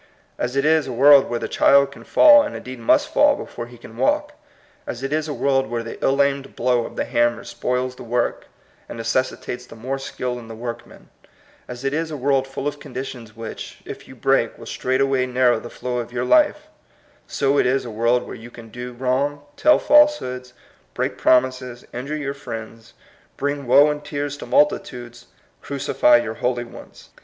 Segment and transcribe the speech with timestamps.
[0.39, 3.67] As it is a world where the child can fall, and indeed must fall before
[3.67, 4.33] he can walk;
[4.87, 8.01] as it is a world where the ill aimed blow of the hammer spoils the
[8.03, 8.47] work,
[8.89, 11.11] and necessitates the more skill in the workman;
[11.67, 15.59] as it is a world full of conditions which, if you break, will straightway narrow
[15.59, 16.65] the flow of your life,—
[17.27, 20.53] so it is a world where you can do wrong, tell falsehoods,
[20.95, 22.95] break promises, injure your friends,
[23.37, 25.27] bring woe and tears to multitudes,
[25.61, 27.09] crucify your holy ones.